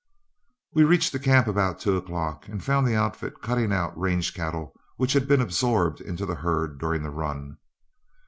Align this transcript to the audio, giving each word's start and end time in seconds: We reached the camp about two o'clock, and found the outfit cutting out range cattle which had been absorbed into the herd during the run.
We 0.73 0.83
reached 0.83 1.11
the 1.11 1.19
camp 1.19 1.45
about 1.45 1.79
two 1.79 1.95
o'clock, 1.95 2.47
and 2.47 2.63
found 2.63 2.87
the 2.87 2.95
outfit 2.95 3.39
cutting 3.39 3.71
out 3.71 3.95
range 3.95 4.33
cattle 4.33 4.73
which 4.97 5.13
had 5.13 5.27
been 5.27 5.41
absorbed 5.41 6.01
into 6.01 6.25
the 6.25 6.33
herd 6.41 6.79
during 6.79 7.03
the 7.03 7.11
run. 7.11 7.59